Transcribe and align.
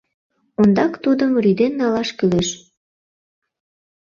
Ондак 0.61 0.93
тудым 1.03 1.31
рӱден 1.43 1.73
налаш 1.79 2.09
кӱлеш. 2.17 2.49